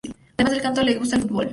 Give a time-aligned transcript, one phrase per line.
[0.35, 1.49] Además del canto le gusta el fútbol.